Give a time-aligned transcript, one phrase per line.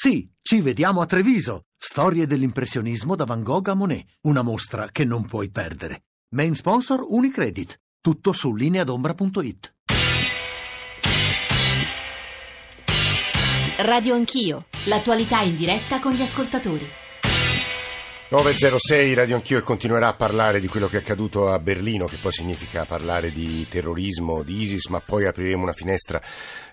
[0.00, 1.62] Sì, ci vediamo a Treviso.
[1.76, 4.06] Storie dell'impressionismo da Van Gogh a Monet.
[4.28, 6.04] Una mostra che non puoi perdere.
[6.36, 7.80] Main sponsor Unicredit.
[8.00, 9.74] Tutto su lineadombra.it.
[13.78, 14.66] Radio Anch'io.
[14.84, 16.86] L'attualità in diretta con gli ascoltatori.
[18.30, 22.18] 906 Radio Anch'io e continuerà a parlare di quello che è accaduto a Berlino, che
[22.20, 26.20] poi significa parlare di terrorismo, di ISIS, ma poi apriremo una finestra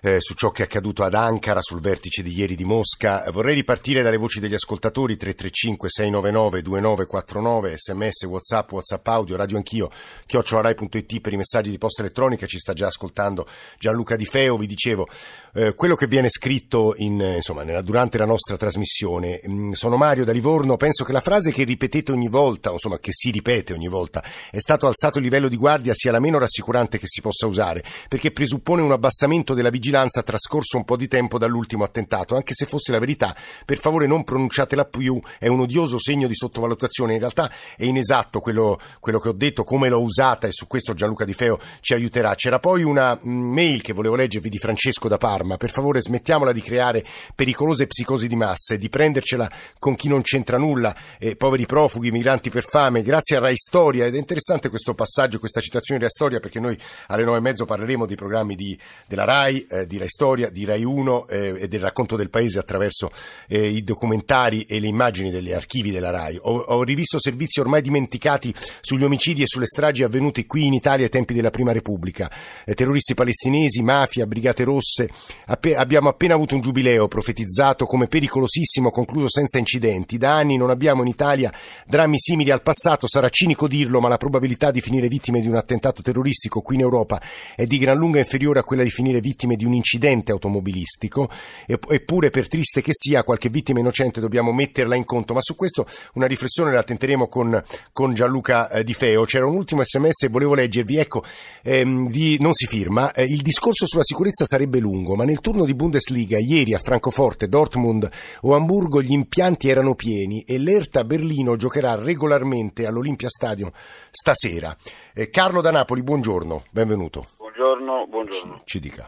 [0.02, 3.24] eh, su ciò che è accaduto ad Ankara, sul vertice di ieri di Mosca.
[3.32, 9.90] Vorrei ripartire dalle voci degli ascoltatori 335 699 2949, sms, whatsapp, whatsapp audio, Radio Anch'io,
[10.26, 13.46] chiocciolarai.it per i messaggi di posta elettronica, ci sta già ascoltando
[13.78, 15.08] Gianluca Di Feo, vi dicevo,
[15.56, 19.40] eh, quello che viene scritto in, insomma, nella, durante la nostra trasmissione.
[19.48, 23.10] Mm, sono Mario da Livorno, penso che la frase che ripetete ogni volta, insomma che
[23.12, 26.98] si ripete ogni volta, è stato alzato il livello di guardia sia la meno rassicurante
[26.98, 31.38] che si possa usare, perché presuppone un abbassamento della vigilanza trascorso un po' di tempo
[31.38, 35.98] dall'ultimo attentato, anche se fosse la verità, per favore non pronunciatela più, è un odioso
[35.98, 40.46] segno di sottovalutazione, in realtà è inesatto quello, quello che ho detto, come l'ho usata
[40.46, 42.34] e su questo Gianluca Di Feo ci aiuterà.
[42.34, 46.50] C'era poi una mm, mail che volevo leggervi di Francesco da Parma, per favore smettiamola
[46.50, 50.94] di creare pericolose psicosi di massa e di prendercela con chi non c'entra nulla.
[51.20, 54.06] Eh, poveri profughi, migranti per fame, grazie a Rai Storia.
[54.06, 57.40] Ed è interessante questo passaggio, questa citazione di Rai Storia, perché noi alle nove e
[57.40, 61.54] mezzo parleremo dei programmi di, della Rai, eh, di Rai Storia, di Rai 1 eh,
[61.60, 63.12] e del racconto del paese attraverso
[63.46, 66.38] eh, i documentari e le immagini degli archivi della Rai.
[66.40, 71.04] Ho, ho, rivisto servizi ormai dimenticati sugli omicidi e sulle stragi avvenuti qui in Italia
[71.04, 72.30] ai tempi della Prima Repubblica.
[72.64, 75.10] Eh, terroristi palestinesi, mafia, brigate rosse.
[75.44, 80.18] Appe- abbiamo appena avuto un giubileo profetizzato come pericolosissimo, concluso senza incidenti.
[80.18, 81.52] Da anni non abbiamo in Italia Italia
[81.86, 85.56] drammi simili al passato, sarà cinico dirlo, ma la probabilità di finire vittime di un
[85.56, 87.20] attentato terroristico qui in Europa
[87.54, 91.28] è di gran lunga inferiore a quella di finire vittime di un incidente automobilistico,
[91.66, 95.86] eppure per triste che sia qualche vittima innocente dobbiamo metterla in conto, ma su questo
[96.14, 97.62] una riflessione la tenteremo con,
[97.92, 99.24] con Gianluca eh, Di Feo.
[99.24, 101.24] C'era un ultimo sms e volevo leggervi, ecco,
[101.62, 105.64] ehm, di, non si firma, eh, il discorso sulla sicurezza sarebbe lungo, ma nel turno
[105.64, 108.08] di Bundesliga ieri a Francoforte, Dortmund
[108.42, 114.76] o Hamburgo gli impianti erano pieni e l'Erta Berlino giocherà regolarmente all'Olympia Stadium stasera.
[115.14, 117.26] Eh, Carlo da Napoli, buongiorno, benvenuto.
[117.38, 118.60] Buongiorno, buongiorno.
[118.64, 119.06] Ci dica.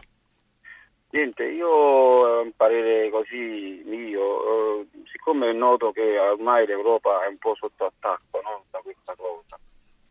[1.11, 7.27] Niente, io ho un parere così mio, eh, siccome è noto che ormai l'Europa è
[7.27, 9.57] un po' sotto attacco no, da questa cosa,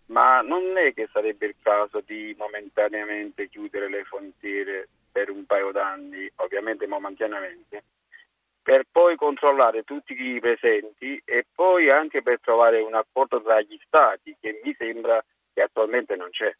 [0.07, 5.73] ma non è che sarebbe il caso di momentaneamente chiudere le frontiere per un paio
[5.73, 7.83] d'anni, ovviamente momentaneamente,
[8.63, 13.79] per poi controllare tutti i presenti e poi anche per trovare un accordo tra gli
[13.85, 16.55] stati che mi sembra che attualmente non c'è.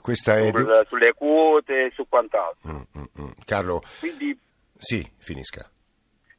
[0.00, 0.50] Questa è...
[0.54, 2.70] Sul, sulle quote e su quant'altro.
[2.70, 3.30] Mm, mm, mm.
[3.44, 4.38] Carlo, Quindi,
[4.78, 5.70] sì, finisca.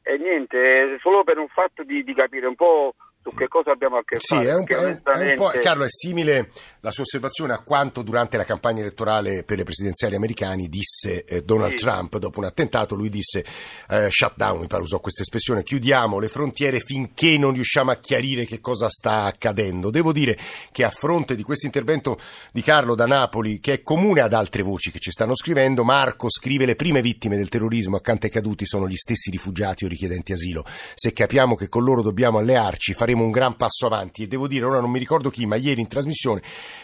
[0.02, 3.98] E niente, solo per un fatto di, di capire un po' su che cosa abbiamo
[3.98, 4.48] a che sì, fare.
[4.48, 6.50] È un, è un po', Carlo, è simile
[6.80, 11.42] la sua osservazione a quanto durante la campagna elettorale per le presidenziali americane disse eh,
[11.42, 11.84] Donald sì.
[11.84, 12.96] Trump dopo un attentato.
[12.96, 13.44] Lui disse
[13.88, 17.96] eh, shut down, mi pare usò questa espressione, chiudiamo le frontiere finché non riusciamo a
[17.96, 19.90] chiarire che cosa sta accadendo.
[19.90, 20.36] Devo dire
[20.72, 22.18] che a fronte di questo intervento
[22.52, 26.28] di Carlo da Napoli, che è comune ad altre voci che ci stanno scrivendo, Marco
[26.28, 30.32] scrive le prime vittime del terrorismo accanto ai caduti sono gli stessi rifugiati o richiedenti
[30.32, 30.64] asilo.
[30.94, 34.48] Se capiamo che con loro dobbiamo allearci, faremo faremo un gran passo avanti e devo
[34.48, 36.42] dire, ora non mi ricordo chi, ma ieri in trasmissione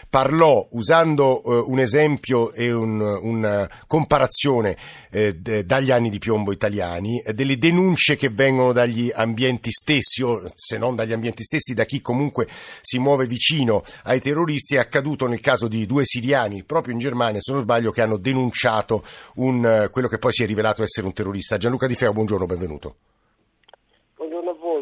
[0.09, 4.77] parlò usando eh, un esempio e un, una comparazione
[5.09, 10.23] eh, d- dagli anni di piombo italiani, eh, delle denunce che vengono dagli ambienti stessi,
[10.23, 12.47] o se non dagli ambienti stessi, da chi comunque
[12.81, 14.75] si muove vicino ai terroristi.
[14.75, 18.17] È accaduto nel caso di due siriani, proprio in Germania, se non sbaglio, che hanno
[18.17, 19.03] denunciato
[19.35, 21.57] un, eh, quello che poi si è rivelato essere un terrorista.
[21.57, 22.95] Gianluca Di Feo, buongiorno, benvenuto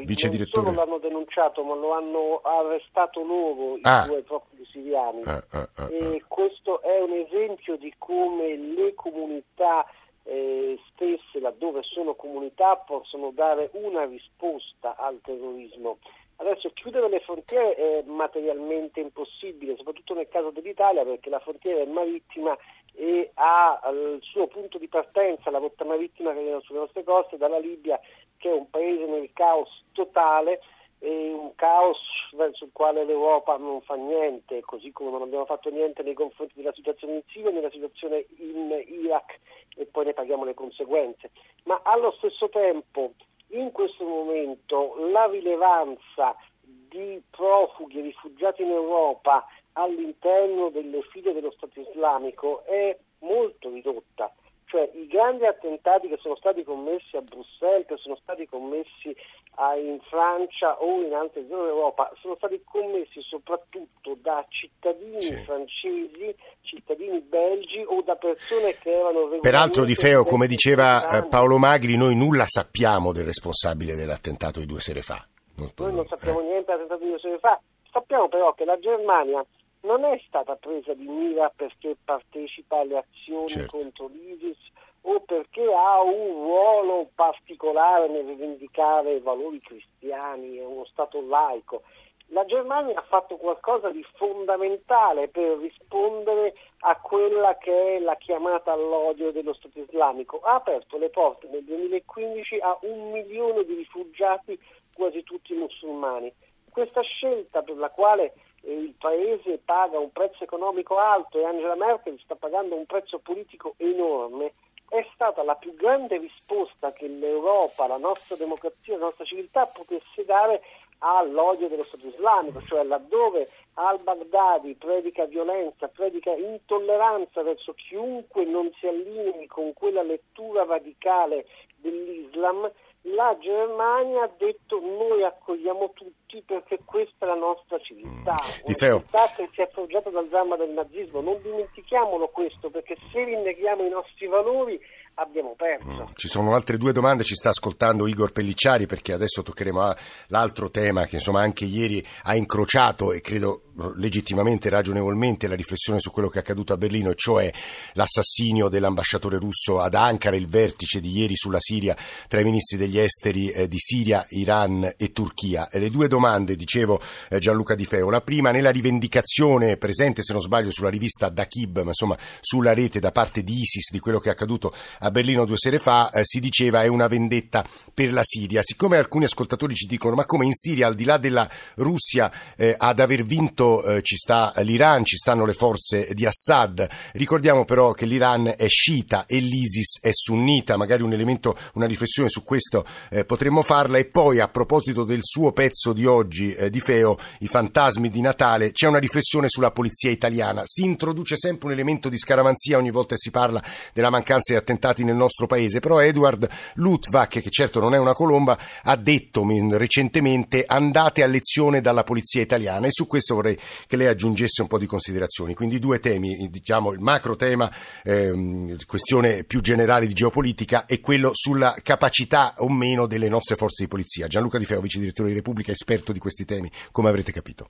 [0.07, 0.66] vice direttore.
[0.66, 4.06] Non solo l'hanno denunciato, ma lo hanno arrestato loro i ah.
[4.07, 5.22] due profughi siriani.
[5.25, 6.25] Ah, ah, ah, e ah.
[6.28, 9.85] questo è un esempio di come le comunità
[10.23, 15.99] eh, stesse, laddove sono comunità, possono dare una risposta al terrorismo.
[16.40, 21.85] Adesso chiudere le frontiere è materialmente impossibile, soprattutto nel caso dell'Italia, perché la frontiera è
[21.85, 22.55] marittima
[22.93, 27.37] e ha il suo punto di partenza, la rotta marittima che viene sulle nostre coste,
[27.37, 27.99] dalla Libia
[28.37, 30.61] che è un paese nel caos totale
[30.99, 31.97] e un caos
[32.31, 36.73] il quale l'Europa non fa niente, così come non abbiamo fatto niente nei confronti della
[36.73, 39.39] situazione in Siria, nella situazione in Iraq
[39.75, 41.31] e poi ne paghiamo le conseguenze.
[41.63, 43.13] Ma allo stesso tempo,
[43.49, 51.51] in questo momento, la rilevanza di profughi e rifugiati in Europa all'interno delle file dello
[51.51, 54.34] Stato islamico è molto ridotta
[54.67, 59.16] cioè i grandi attentati che sono stati commessi a Bruxelles, che sono stati commessi
[59.55, 65.35] a, in Francia o in altre zone d'Europa, sono stati commessi soprattutto da cittadini sì.
[65.43, 71.58] francesi, cittadini belgi o da persone che erano Peraltro Di Feo, come diceva eh, Paolo
[71.58, 75.25] Magri, noi nulla sappiamo del responsabile dell'attentato di due sere fa.
[75.55, 76.43] Non noi non sappiamo eh.
[76.43, 77.59] niente dell'attentato di due sere fa,
[77.90, 79.46] sappiamo però che la Germania
[79.87, 83.78] non è stata presa di mira perché partecipa alle azioni certo.
[83.78, 84.57] contro l'ISIS
[85.01, 91.84] o perché ha un ruolo particolare nel rivendicare i valori cristiani, è uno Stato laico.
[92.31, 98.73] La Germania ha fatto qualcosa di fondamentale per rispondere a quella che è la chiamata
[98.73, 100.41] all'odio dello Stato islamico.
[100.41, 104.59] Ha aperto le porte nel 2015 a un milione di rifugiati,
[104.93, 106.29] quasi tutti musulmani.
[106.69, 108.34] Questa scelta per la quale
[108.73, 113.75] il paese paga un prezzo economico alto e Angela Merkel sta pagando un prezzo politico
[113.78, 114.53] enorme,
[114.90, 120.23] è stata la più grande risposta che l'Europa, la nostra democrazia, la nostra civiltà potesse
[120.25, 120.61] dare
[120.99, 128.87] all'odio dello Stato islamico, cioè laddove al-Baghdadi predica violenza, predica intolleranza verso chiunque non si
[128.87, 132.72] allinei con quella lettura radicale dell'Islam,
[133.02, 138.66] la Germania ha detto noi accogliamo tutti perché questa è la nostra civiltà, mm.
[138.66, 141.22] una civiltà che si è forgiata dal dramma del nazismo.
[141.22, 144.79] Non dimentichiamolo questo perché se rinneghiamo i nostri valori
[145.19, 146.03] abbiamo perso.
[146.03, 146.14] Mm.
[146.14, 149.93] Ci sono altre due domande, ci sta ascoltando Igor Pellicciari perché adesso toccheremo
[150.28, 153.61] l'altro tema che insomma anche ieri ha incrociato e credo
[153.96, 157.52] legittimamente, ragionevolmente la riflessione su quello che è accaduto a Berlino, cioè
[157.93, 161.96] l'assassinio dell'ambasciatore russo ad Ankara, il vertice di ieri sulla Siria
[162.28, 165.70] tra i ministri degli esteri eh, di Siria, Iran e Turchia.
[165.70, 166.99] E le due domande, dicevo
[167.29, 171.78] eh, Gianluca Di Feo, la prima nella rivendicazione presente, se non sbaglio, sulla rivista Dakib,
[171.81, 175.46] ma insomma sulla rete da parte di ISIS di quello che è accaduto a Berlino
[175.46, 178.62] due sere fa, eh, si diceva è una vendetta per la Siria.
[178.62, 182.76] Siccome alcuni ascoltatori ci dicono ma come in Siria, al di là della Russia, eh,
[182.78, 186.88] ad aver vinto eh, ci sta l'Iran, ci stanno le forze di Assad.
[187.14, 192.30] Ricordiamo però che l'Iran è sciita e l'ISIS è sunnita, magari un elemento, una riflessione
[192.30, 193.98] su questo eh, potremmo farla.
[193.98, 198.22] E poi a proposito del suo pezzo di oggi eh, di Feo, I fantasmi di
[198.22, 200.62] Natale, c'è una riflessione sulla polizia italiana.
[200.66, 203.64] Si introduce sempre un elemento di scaramanzia ogni volta che si parla
[203.94, 208.14] della mancanza di attentati nel nostro paese, però Edward Lutvak, che certo non è una
[208.14, 213.58] colomba, ha detto recentemente andate a lezione dalla polizia italiana e su questo vorrei
[213.88, 215.53] che lei aggiungesse un po' di considerazioni.
[215.53, 217.72] Quindi due temi, diciamo il macro tema,
[218.03, 223.84] ehm, questione più generale di geopolitica e quello sulla capacità o meno delle nostre forze
[223.84, 224.28] di polizia.
[224.28, 227.70] Gianluca Di Feo, vice direttore di Repubblica, esperto di questi temi, come avrete capito?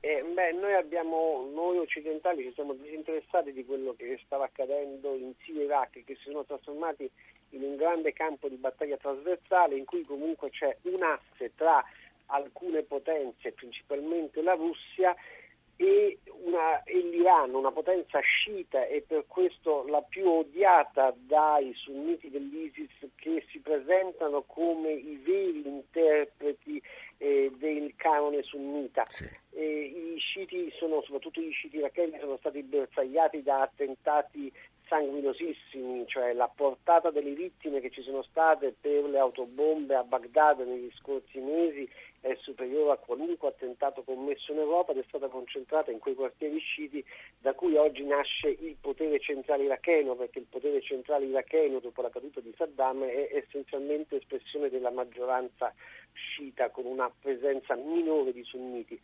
[0.00, 5.32] Eh, beh, noi, abbiamo, noi occidentali ci siamo disinteressati di quello che stava accadendo in
[5.42, 7.10] Siria e Iraq, che si sono trasformati
[7.50, 11.84] in un grande campo di battaglia trasversale in cui comunque c'è un asse tra
[12.26, 15.16] alcune potenze, principalmente la Russia,
[15.80, 22.28] e, una, e, l'Iran, una potenza sciita e per questo la più odiata dai sunniti
[22.30, 26.82] dell'ISIS che si presentano come i veri interpreti
[27.18, 29.04] eh, del canone sunnita.
[29.08, 29.28] Sì.
[29.50, 34.50] Eh, I sciiti sono, soprattutto gli sciiti iracheni, sono stati bersagliati da attentati
[34.88, 40.60] sanguinosissimi, cioè la portata delle vittime che ci sono state per le autobombe a Baghdad
[40.60, 41.88] negli scorsi mesi
[42.20, 46.58] è superiore a qualunque attentato commesso in Europa ed è stata concentrata in quei quartieri
[46.58, 47.04] sciiti
[47.38, 52.10] da cui oggi nasce il potere centrale iracheno, perché il potere centrale iracheno dopo la
[52.10, 55.72] caduta di Saddam è essenzialmente espressione della maggioranza
[56.12, 59.00] sciita con una presenza minore di sunniti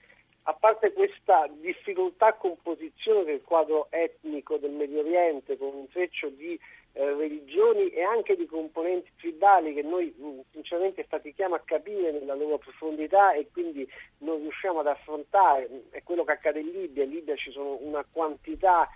[0.47, 6.59] a parte questa difficoltà composizione del quadro etnico del Medio Oriente con un treccio di
[6.97, 12.35] eh, religioni e anche di componenti tribali che noi mm, sinceramente fatichiamo a capire nella
[12.35, 17.11] loro profondità e quindi non riusciamo ad affrontare, è quello che accade in Libia, in
[17.11, 18.89] Libia ci sono una quantità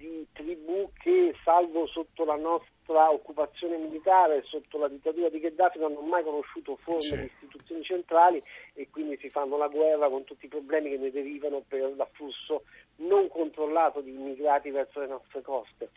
[0.00, 5.92] di tribù che, salvo sotto la nostra occupazione militare, sotto la dittatura di Gheddafi, non
[5.92, 7.16] hanno mai conosciuto forme sì.
[7.16, 8.42] di istituzioni centrali
[8.72, 12.64] e quindi si fanno la guerra con tutti i problemi che ne derivano per l'afflusso
[12.96, 15.90] non controllato di immigrati verso le nostre coste.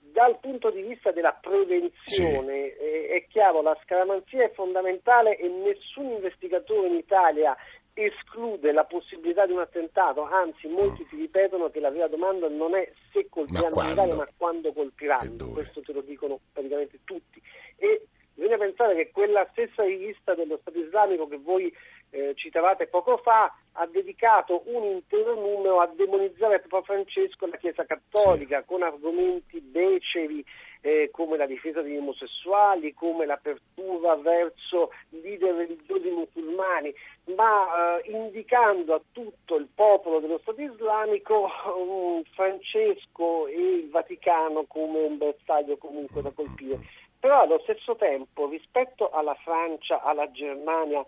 [0.00, 2.82] Dal punto di vista della prevenzione sì.
[2.82, 7.56] eh, è chiaro, la scaramanzia è fondamentale e nessun investigatore in Italia
[7.94, 12.74] esclude la possibilità di un attentato, anzi molti ti ripetono che la vera domanda non
[12.74, 17.40] è se colpiranno l'Italia ma quando colpiranno, questo te lo dicono praticamente tutti.
[17.76, 21.72] E Bisogna pensare che quella stessa rivista dello Stato islamico che voi
[22.10, 27.56] eh, citavate poco fa ha dedicato un intero numero a demonizzare Papa Francesco e la
[27.56, 28.66] Chiesa Cattolica sì.
[28.66, 30.44] con argomenti beceri
[30.82, 36.92] eh, come la difesa degli omosessuali, come l'apertura verso leader religiosi musulmani,
[37.36, 44.64] ma eh, indicando a tutto il popolo dello Stato islamico um, Francesco e il Vaticano
[44.66, 46.80] come un bersaglio comunque da colpire.
[47.18, 51.04] Però allo stesso tempo rispetto alla Francia, alla Germania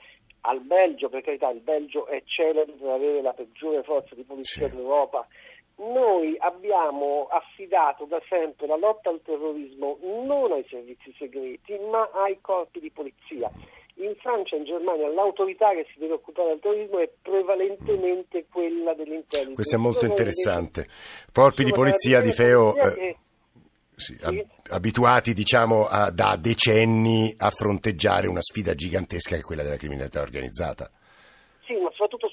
[0.47, 4.69] al Belgio, per carità il Belgio è celebre per avere la peggiore forza di polizia
[4.69, 4.77] sì.
[4.77, 5.27] d'Europa,
[5.77, 12.39] noi abbiamo affidato da sempre la lotta al terrorismo non ai servizi segreti ma ai
[12.41, 13.51] corpi di polizia.
[13.97, 18.95] In Francia e in Germania l'autorità che si deve occupare del terrorismo è prevalentemente quella
[18.95, 19.55] dell'intelligence.
[19.55, 20.89] Questo è molto interessante.
[21.33, 22.75] Corpi di polizia di Feo...
[22.75, 23.17] Eh,
[23.97, 29.63] sì, ab- abituati diciamo a, da decenni a fronteggiare una sfida gigantesca che è quella
[29.63, 30.91] della criminalità organizzata.
[31.65, 32.24] Sì, ma soprattutto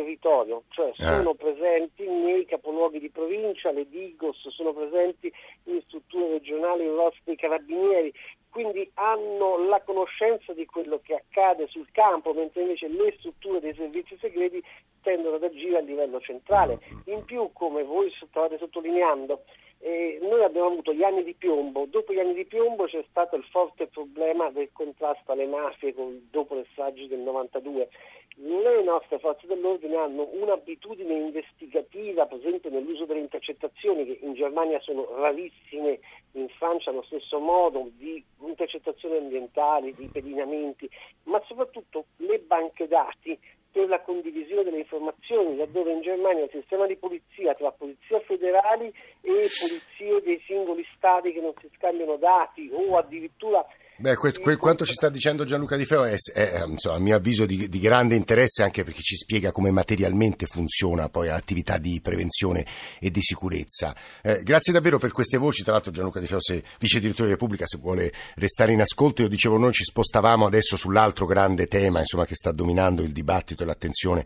[0.00, 1.16] territorio, cioè ah.
[1.16, 1.34] sono ah.
[1.34, 5.32] presenti nei capoluoghi di provincia, le Digos, sono presenti
[5.64, 8.12] in strutture regionali, i ROS dei carabinieri,
[8.48, 13.74] quindi hanno la conoscenza di quello che accade sul campo, mentre invece le strutture dei
[13.74, 14.62] servizi segreti
[15.02, 16.80] tendono ad agire a livello centrale.
[17.06, 19.44] In più, come voi state sottolineando,
[19.82, 23.36] eh, noi abbiamo avuto gli anni di piombo, dopo gli anni di piombo c'è stato
[23.36, 27.88] il forte problema del contrasto alle mafie con, dopo le stragi del 92.
[28.36, 34.80] Le nostre forze dell'ordine hanno un'abitudine investigativa, per esempio nell'uso delle intercettazioni, che in Germania
[34.80, 36.00] sono rarissime,
[36.32, 40.88] in Francia allo stesso modo, di intercettazioni ambientali, di pedinamenti,
[41.24, 43.38] ma soprattutto le banche dati
[43.72, 48.92] per la condivisione delle informazioni, laddove in Germania il sistema di polizia tra polizia federali
[49.22, 53.64] e polizie dei singoli stati che non si scambiano dati o addirittura
[54.00, 57.44] Beh, questo, quanto ci sta dicendo Gianluca Di Feo è, è insomma, a mio avviso
[57.44, 62.64] di, di, grande interesse anche perché ci spiega come materialmente funziona poi l'attività di prevenzione
[62.98, 63.94] e di sicurezza.
[64.22, 67.38] Eh, grazie davvero per queste voci, tra l'altro Gianluca Di Feo, se vice direttore della
[67.38, 71.98] Repubblica, se vuole restare in ascolto, io dicevo noi ci spostavamo adesso sull'altro grande tema
[71.98, 74.24] insomma, che sta dominando il dibattito e l'attenzione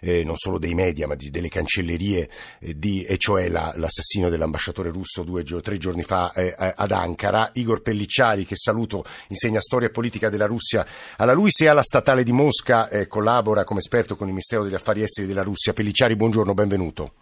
[0.00, 4.28] eh, non solo dei media ma di, delle cancellerie, eh, di, e cioè la, l'assassinio
[4.28, 7.50] dell'ambasciatore russo due tre giorni fa eh, ad Ankara.
[7.52, 10.84] Igor Pellicciari, che saluto insegna storia e politica della Russia
[11.16, 14.74] alla LUIS e alla Statale di Mosca, eh, collabora come esperto con il Ministero degli
[14.74, 15.72] Affari Esteri della Russia.
[15.72, 17.12] Pellicciari, buongiorno, benvenuto.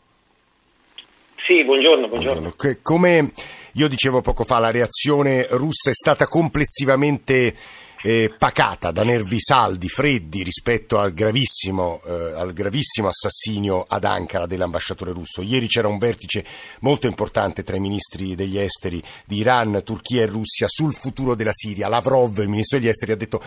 [1.46, 2.54] Sì, buongiorno, buongiorno.
[2.80, 3.32] Come
[3.72, 7.54] io dicevo poco fa, la reazione russa è stata complessivamente
[8.02, 14.46] eh, pacata, da nervi saldi, freddi rispetto al gravissimo, eh, al gravissimo assassinio ad Ankara
[14.46, 15.42] dell'ambasciatore russo.
[15.42, 16.44] Ieri c'era un vertice
[16.80, 21.52] molto importante tra i ministri degli esteri di Iran, Turchia e Russia sul futuro della
[21.52, 21.88] Siria.
[21.88, 23.40] Lavrov, il ministro degli esteri, ha detto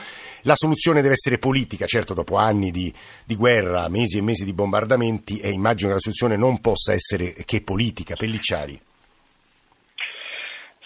[0.43, 2.93] la soluzione deve essere politica, certo dopo anni di,
[3.25, 7.33] di guerra, mesi e mesi di bombardamenti e immagino che la soluzione non possa essere
[7.45, 8.15] che politica.
[8.15, 8.79] Pellicciari.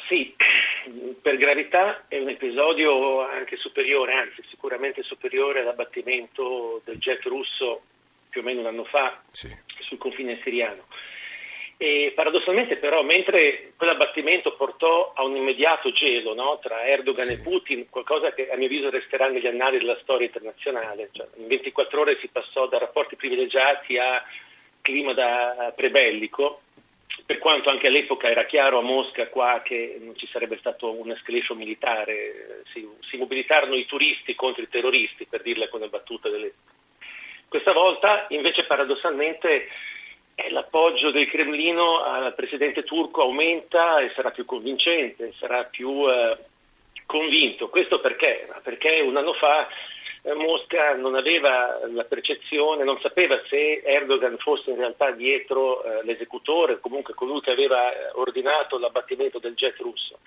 [0.08, 0.34] Sì,
[1.28, 7.82] per gravità è un episodio anche superiore, anzi sicuramente superiore all'abbattimento del jet russo
[8.30, 9.54] più o meno un anno fa sì.
[9.82, 10.86] sul confine siriano.
[11.76, 17.34] E paradossalmente però, mentre quell'abbattimento portò a un immediato gelo no, tra Erdogan sì.
[17.34, 21.48] e Putin, qualcosa che a mio avviso resterà negli annali della storia internazionale, cioè, in
[21.48, 24.24] 24 ore si passò da rapporti privilegiati a
[24.80, 26.62] clima da prebellico,
[27.28, 31.58] per quanto anche all'epoca era chiaro a Mosca qua che non ci sarebbe stato un'escalation
[31.58, 36.54] militare, si, si mobilitarono i turisti contro i terroristi, per dirla con le battute delle...
[37.50, 39.68] Questa volta invece paradossalmente
[40.36, 46.38] eh, l'appoggio del Cremlino al presidente turco aumenta e sarà più convincente, sarà più eh,
[47.06, 47.68] convinto.
[47.68, 48.48] Questo perché?
[48.64, 49.72] Perché un anno fa eh,
[50.36, 56.80] Mosca non aveva la percezione, non sapeva se Erdogan fosse in realtà dietro eh, l'esecutore,
[56.80, 60.20] comunque colui che aveva eh, ordinato l'abbattimento del jet russo.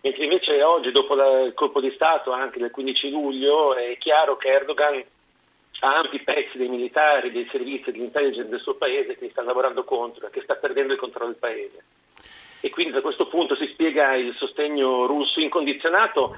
[0.00, 4.48] Mentre invece oggi, dopo il colpo di Stato, anche del 15 luglio, è chiaro che
[4.48, 5.02] Erdogan
[5.80, 9.84] ha ampi pezzi dei militari, dei servizi di intelligence del suo paese che sta lavorando
[9.84, 11.84] contro e che sta perdendo il controllo del paese.
[12.60, 16.36] E quindi da questo punto si spiega il sostegno russo incondizionato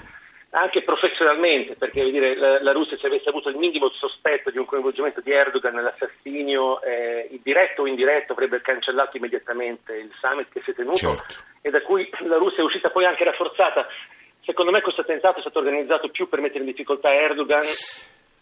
[0.51, 4.65] anche professionalmente, perché dire, la, la, Russia se avesse avuto il minimo sospetto di un
[4.65, 10.71] coinvolgimento di Erdogan nell'assassinio, eh, diretto o indiretto, avrebbe cancellato immediatamente il summit che si
[10.71, 11.35] è tenuto certo.
[11.61, 13.87] e da cui la Russia è uscita poi anche rafforzata.
[14.41, 17.65] Secondo me questo attentato è stato organizzato più per mettere in difficoltà Erdogan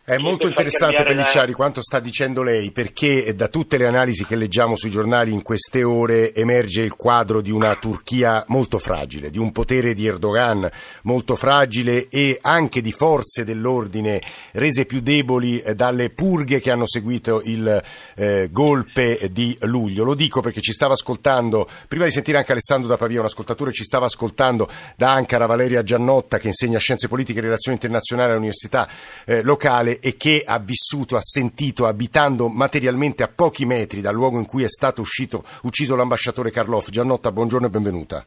[0.08, 1.56] È molto interessante Pellicciari la...
[1.56, 5.82] quanto sta dicendo lei perché da tutte le analisi che leggiamo sui giornali in queste
[5.82, 10.70] ore emerge il quadro di una Turchia molto fragile, di un potere di Erdogan
[11.02, 14.22] molto fragile e anche di forze dell'ordine
[14.52, 17.82] rese più deboli eh, dalle purghe che hanno seguito il
[18.14, 20.04] eh, golpe di luglio.
[20.04, 23.72] Lo dico perché ci stava ascoltando, prima di sentire anche Alessandro da Pavia, un ascoltatore
[23.72, 28.88] ci stava ascoltando da Ankara Valeria Giannotta che insegna scienze politiche e relazioni internazionali all'università
[29.24, 34.38] eh, locale e che ha vissuto, ha sentito, abitando materialmente a pochi metri dal luogo
[34.38, 36.90] in cui è stato uscito, ucciso l'ambasciatore Karlov.
[36.90, 38.26] Giannotta, buongiorno e benvenuta.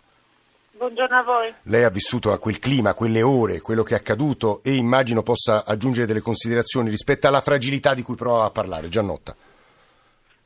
[0.71, 1.53] Buongiorno a voi.
[1.63, 5.65] Lei ha vissuto a quel clima, quelle ore, quello che è accaduto e immagino possa
[5.65, 8.87] aggiungere delle considerazioni rispetto alla fragilità di cui prova a parlare.
[8.87, 9.35] Giannotta.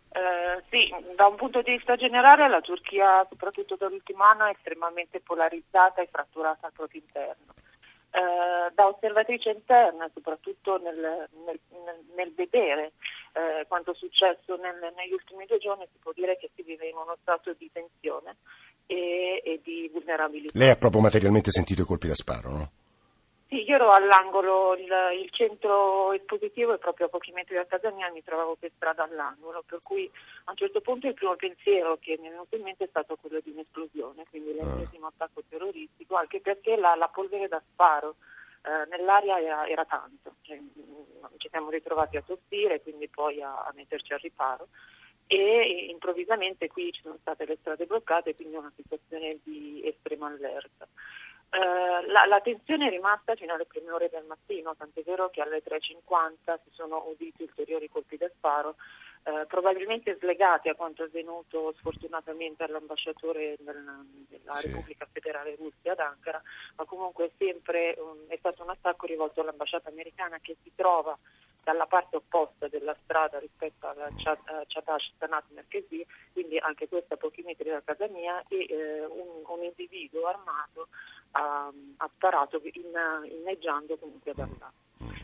[0.10, 5.20] Eh, sì, da un punto di vista generale la Turchia, soprattutto dall'ultimo anno, è estremamente
[5.20, 7.54] polarizzata e fratturata al proprio interno
[8.14, 11.60] eh, da osservatrice interna, soprattutto nel, nel,
[12.16, 12.94] nel vedere
[13.34, 16.88] eh, quanto è successo nel, negli ultimi due giorni, si può dire che si vive
[16.88, 18.38] in uno stato di tensione
[18.86, 20.58] e, e di vulnerabilità.
[20.58, 22.72] Lei ha proprio materialmente sentito i colpi da sparo, no?
[23.54, 24.92] Sì, io ero all'angolo, il,
[25.22, 29.04] il, centro espositivo è proprio a pochi metri da casa mia, mi trovavo per strada
[29.04, 30.10] all'angolo, per cui
[30.46, 33.16] a un certo punto il primo pensiero che mi è venuto in mente è stato
[33.16, 38.16] quello di un'esplosione, quindi l'ennesimo attacco terroristico, anche perché la, la polvere da sparo
[38.64, 40.60] eh, nell'aria era, era tanto, cioè,
[41.38, 44.70] ci siamo ritrovati a tossire, quindi poi a, a metterci al riparo
[45.28, 50.88] e improvvisamente qui ci sono state le strade bloccate, quindi una situazione di estrema allerta.
[51.54, 55.40] Eh, la, la, tensione è rimasta fino alle prime ore del mattino, tant'è vero che
[55.40, 58.76] alle 3.50 si sono uditi ulteriori colpi da sparo,
[59.22, 63.86] eh, probabilmente slegati a quanto è avvenuto sfortunatamente all'ambasciatore del,
[64.30, 64.68] della sì.
[64.68, 66.42] Repubblica Federale Russia ad Ankara,
[66.76, 71.16] ma comunque sempre um, è stato un attacco rivolto all'ambasciata americana che si trova
[71.64, 74.10] dalla parte opposta della strada rispetto alla
[74.68, 79.44] Chadash Sanat Merkezi, quindi anche questa a pochi metri da casa mia, e eh, un,
[79.46, 80.90] un, individuo armato
[81.32, 84.74] ha, ha sparato inneggiando comunque ad andare.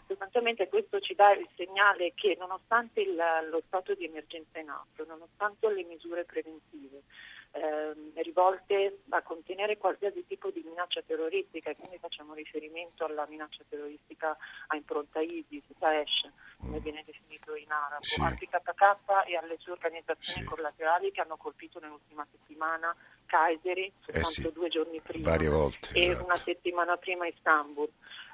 [0.08, 3.16] Sostanzialmente questo ci dà il segnale che nonostante il,
[3.50, 7.04] lo stato di emergenza in atto, nonostante le misure preventive,
[7.52, 13.64] eh, rivolte a contenere qualsiasi tipo di minaccia terroristica e quindi facciamo riferimento alla minaccia
[13.68, 14.38] terroristica
[14.68, 16.30] a impronta ISIS, Daesh,
[16.60, 18.22] come viene definito in arabo, sì.
[18.22, 20.46] KK e alle sue organizzazioni sì.
[20.46, 22.96] collaterali che hanno colpito nell'ultima settimana
[23.26, 24.52] Kayseri, soltanto eh sì.
[24.52, 26.26] due giorni prima, volte, e esatto.
[26.26, 27.90] una settimana prima Istanbul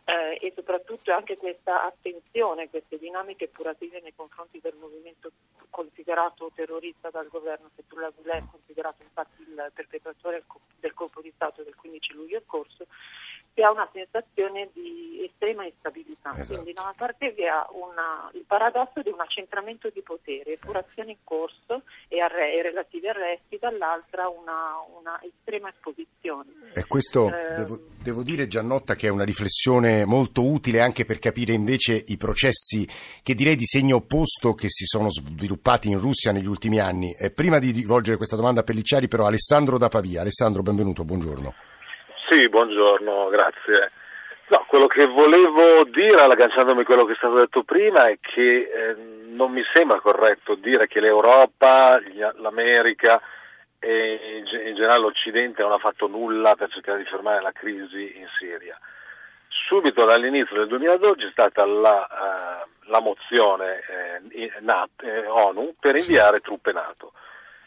[0.05, 5.31] eh, e soprattutto anche questa attenzione, queste dinamiche curative nei confronti del movimento
[5.71, 10.43] considerato terrorista dal governo Fethullah Gulen, considerato infatti il perpetratore
[10.79, 12.85] del colpo di Stato del 15 luglio scorso,
[13.55, 16.33] si ha una sensazione di estrema instabilità.
[16.35, 16.53] Esatto.
[16.53, 21.11] Quindi da una parte vi ha una, il paradosso di un accentramento di potere, epurazione
[21.11, 26.51] in corso e, arre, e relativi arresti, dall'altra una, una estrema esposizione.
[26.73, 31.19] E questo eh, devo, devo, dire Giannotta che è una riflessione molto utile anche per
[31.19, 32.87] capire invece i processi
[33.23, 37.15] che direi di segno opposto che si sono sviluppati in Russia negli ultimi anni.
[37.17, 40.19] E prima di rivolgere questa domanda a Pellicciari però Alessandro da Pavia.
[40.21, 41.74] Alessandro benvenuto, buongiorno.
[42.27, 43.91] Sì, buongiorno, grazie.
[44.47, 48.69] No, quello che volevo dire, agganciandomi a quello che è stato detto prima, è che
[48.71, 48.95] eh,
[49.29, 51.99] non mi sembra corretto dire che l'Europa,
[52.37, 53.21] l'America
[53.79, 58.27] e in generale l'Occidente non ha fatto nulla per cercare di fermare la crisi in
[58.39, 58.77] Siria.
[59.47, 63.81] Subito dall'inizio del 2012 è stata la, uh, la mozione
[64.31, 67.13] eh, NATO, eh, ONU per inviare truppe NATO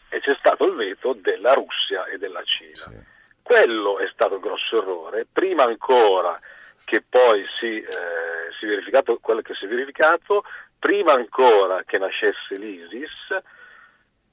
[0.09, 2.73] e c'è stato il veto della Russia e della Cina.
[2.73, 3.17] Sì
[3.49, 6.39] quello è stato il grosso errore, prima ancora
[6.85, 10.43] che poi si, eh, si verificato quello che si è verificato,
[10.77, 13.41] prima ancora che nascesse l'ISIS,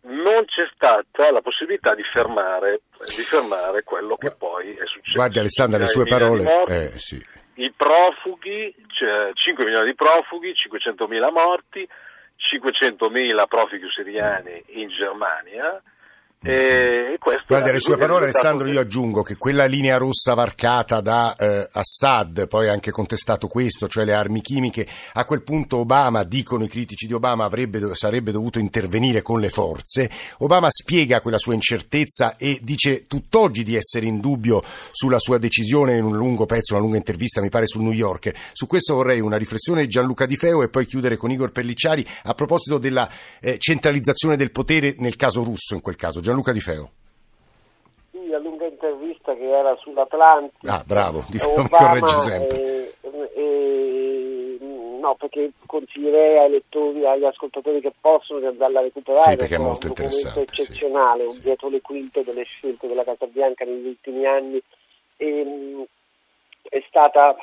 [0.02, 5.16] non c'è stata la possibilità di fermare, di fermare quello che poi è successo.
[5.16, 6.42] Guardi Alessandra, le sue parole...
[6.42, 7.26] Morti, eh, sì.
[7.54, 11.88] I profughi, cioè 5 milioni di profughi, 500 mila morti,
[12.36, 15.82] 500 mila profughi siriani in Germania,
[16.42, 17.15] e
[17.48, 22.48] Guarda, le sue parole, Alessandro, io aggiungo che quella linea rossa varcata da eh, Assad,
[22.48, 26.68] poi ha anche contestato questo, cioè le armi chimiche, a quel punto Obama, dicono i
[26.68, 30.10] critici di Obama, avrebbe, sarebbe dovuto intervenire con le forze.
[30.38, 35.96] Obama spiega quella sua incertezza e dice tutt'oggi di essere in dubbio sulla sua decisione
[35.96, 38.32] in un lungo pezzo, una lunga intervista, mi pare, sul New York.
[38.52, 42.04] Su questo vorrei una riflessione di Gianluca Di Feo e poi chiudere con Igor Pellicciari
[42.24, 43.08] a proposito della
[43.40, 46.20] eh, centralizzazione del potere nel caso russo, in quel caso.
[46.20, 46.90] Gianluca Di Feo.
[49.26, 50.66] Intervista che era sull'Atlantico.
[50.66, 52.56] Ah, bravo, Di Feo mi corregge sempre.
[52.56, 52.94] E,
[53.34, 54.58] e,
[55.00, 59.30] no, perché consiglierei ai lettori, agli ascoltatori che possono di andarla a recuperare.
[59.32, 60.40] Sì, perché è molto un interessante.
[60.40, 61.36] eccezionale, sì.
[61.36, 64.62] un dietro le quinte delle scelte della Casa Bianca negli ultimi anni.
[65.16, 65.86] E,
[66.68, 67.36] è stata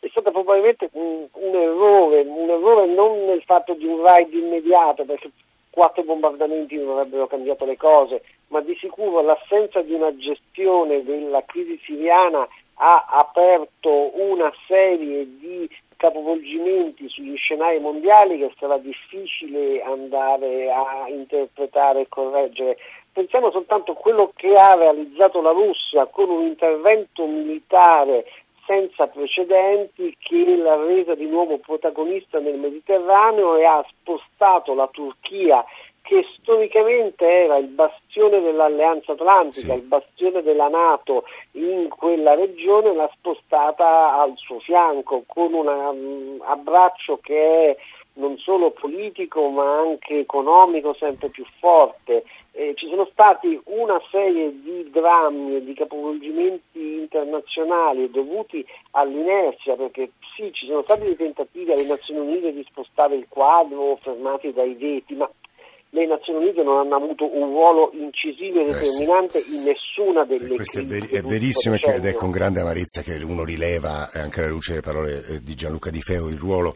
[0.00, 5.04] è stato probabilmente un, un, errore, un errore non nel fatto di un raid immediato,
[5.04, 5.30] perché
[5.70, 11.42] quattro bombardamenti non avrebbero cambiato le cose, ma di sicuro l'assenza di una gestione della
[11.44, 20.70] crisi siriana ha aperto una serie di capovolgimenti sugli scenari mondiali che sarà difficile andare
[20.70, 22.76] a interpretare e correggere.
[23.12, 28.24] Pensiamo soltanto a quello che ha realizzato la Russia con un intervento militare
[28.66, 35.64] senza precedenti che l'ha resa di nuovo protagonista nel Mediterraneo e ha spostato la Turchia
[36.04, 39.78] che storicamente era il bastione dell'Alleanza Atlantica, sì.
[39.78, 46.42] il bastione della Nato in quella regione, l'ha spostata al suo fianco con un um,
[46.44, 47.76] abbraccio che è
[48.14, 52.24] non solo politico ma anche economico sempre più forte.
[52.52, 60.12] Eh, ci sono stati una serie di drammi e di capovolgimenti internazionali dovuti all'inerzia, perché
[60.36, 64.74] sì, ci sono stati dei tentativi alle Nazioni Unite di spostare il quadro fermati dai
[64.74, 65.28] veti, ma
[65.90, 69.56] le Nazioni Unite non hanno avuto un ruolo incisivo e determinante eh sì.
[69.56, 73.44] in nessuna delle Questo è, ver- è verissimo ed è con grande amarezza che uno
[73.44, 76.74] rileva, anche alla luce delle parole eh, di Gianluca Di Feo, il ruolo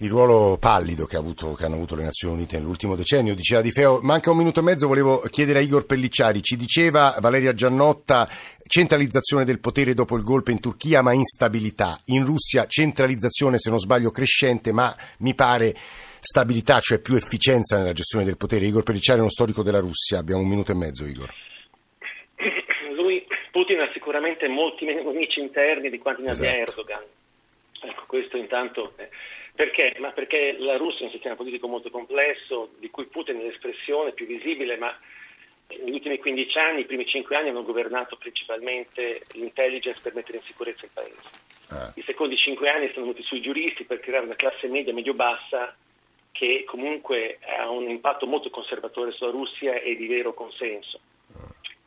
[0.00, 3.34] il ruolo pallido che, avuto, che, hanno avuto le Nazioni Unite nell'ultimo decennio.
[3.34, 7.16] Diceva Di Feo, manca un minuto e mezzo, volevo chiedere a Igor Pellicciari, ci diceva
[7.20, 8.28] Valeria Giannotta,
[8.64, 11.98] centralizzazione del potere dopo il golpe in Turchia, ma instabilità.
[12.06, 17.92] In Russia centralizzazione, se non sbaglio, crescente, ma mi pare stabilità, cioè più efficienza nella
[17.92, 18.66] gestione del potere.
[18.66, 21.34] Igor Pellicciari è uno storico della Russia, abbiamo un minuto e mezzo, Igor.
[22.94, 26.48] Lui, Putin ha sicuramente molti meno amici interni di quanti ne esatto.
[26.48, 27.02] abbia Erdogan.
[27.80, 28.92] Ecco, questo intanto...
[29.58, 29.96] Perché?
[29.98, 34.12] Ma perché la Russia è un sistema politico molto complesso, di cui Putin è l'espressione
[34.12, 34.96] più visibile, ma
[35.66, 40.44] negli ultimi 15 anni, i primi 5 anni hanno governato principalmente l'intelligence per mettere in
[40.44, 41.16] sicurezza il paese.
[41.70, 41.90] Ah.
[41.96, 45.74] I secondi 5 anni sono venuti sui giuristi per creare una classe media medio-bassa
[46.30, 51.00] che comunque ha un impatto molto conservatore sulla Russia e di vero consenso.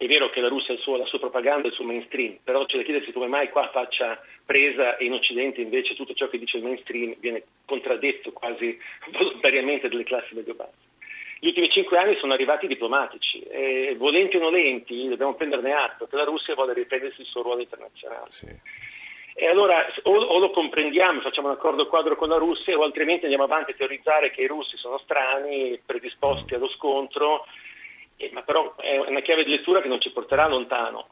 [0.02, 2.82] È vero che la Russia ha la sua propaganda il suo mainstream, però c'è da
[2.82, 6.64] chiedersi come mai qua faccia presa e in Occidente invece tutto ciò che dice il
[6.64, 8.80] mainstream viene contraddetto quasi
[9.14, 10.90] volontariamente dalle classi medio-basse.
[11.40, 16.16] Gli ultimi cinque anni sono arrivati diplomatici e volenti o nolenti dobbiamo prenderne atto che
[16.16, 18.32] la Russia vuole riprendersi il suo ruolo internazionale.
[18.32, 18.48] Sì.
[19.36, 23.26] E allora o, o, lo comprendiamo, facciamo un accordo quadro con la Russia o altrimenti
[23.26, 27.62] andiamo avanti a teorizzare che i russi sono strani, predisposti allo scontro eh,
[28.32, 31.08] ma però è una chiave di lettura che non ci porterà lontano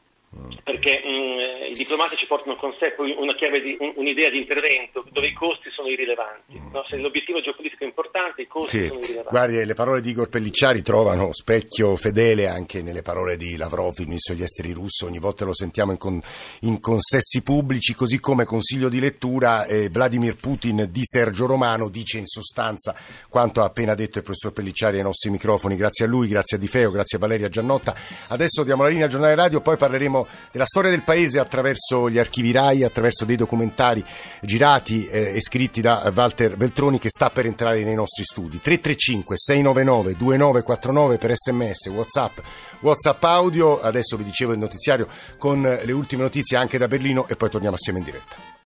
[0.62, 3.12] perché mh, mm, i diplomatici portano con sé poi
[3.60, 5.59] di, un, un'idea di intervento dove i costi
[5.92, 6.58] irrilevanti.
[6.72, 6.84] No?
[6.88, 8.86] Se l'obiettivo geopolitico è importante, i costi sì.
[8.86, 9.30] sono irrilevanti.
[9.30, 14.06] Guardi, le parole di Igor Pellicciari trovano specchio fedele anche nelle parole di Lavrov, il
[14.06, 15.06] ministro degli esteri russo.
[15.06, 16.20] Ogni volta lo sentiamo in, con,
[16.60, 19.66] in consessi pubblici, così come consiglio di lettura.
[19.66, 22.94] Eh, Vladimir Putin di Sergio Romano dice in sostanza
[23.28, 25.76] quanto ha appena detto il professor Pellicciari ai nostri microfoni.
[25.76, 27.94] Grazie a lui, grazie a Di Feo, grazie a Valeria Giannotta.
[28.28, 32.18] Adesso diamo la linea al giornale radio, poi parleremo della storia del paese attraverso gli
[32.18, 34.04] archivi RAI, attraverso dei documentari
[34.42, 35.40] girati eh, e
[35.80, 38.60] scritti da Walter Veltroni che sta per entrare nei nostri studi.
[38.60, 42.38] 335 699 2949 per sms, whatsapp,
[42.80, 43.80] whatsapp audio.
[43.80, 47.76] Adesso vi dicevo il notiziario con le ultime notizie anche da Berlino e poi torniamo
[47.76, 48.58] assieme in diretta.